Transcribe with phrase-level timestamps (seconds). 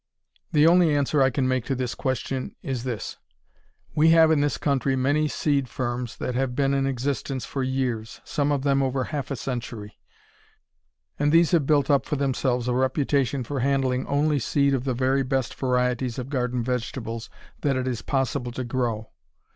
[0.51, 3.17] The only answer I can make to this question is this:
[3.93, 8.19] We have in this country many seed firms that have been in existence for years
[8.23, 9.99] some of them over half a century
[11.19, 14.95] and these have built up for themselves a reputation for handling only seed of the
[14.95, 17.29] very best varieties of garden vegetables
[17.61, 19.11] that it is possible to grow.